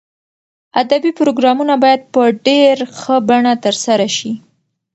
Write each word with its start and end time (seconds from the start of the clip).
ادبي 0.81 1.11
پروګرامونه 1.19 1.73
باید 1.83 2.01
په 2.13 2.21
ډېر 2.47 2.77
ښه 2.99 3.15
بڼه 3.29 3.53
ترسره 3.63 4.07
شي. 4.17 4.31